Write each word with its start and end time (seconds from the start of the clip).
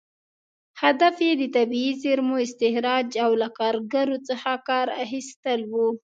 هدف 0.81 1.15
یې 1.27 1.33
د 1.41 1.43
طبیعي 1.55 1.91
زېرمو 2.01 2.35
استخراج 2.45 3.09
او 3.25 3.31
له 3.41 3.47
کارګرو 3.59 4.17
څخه 4.27 4.51
کار 4.69 4.87
اخیستل 5.03 5.59
و. 5.71 5.73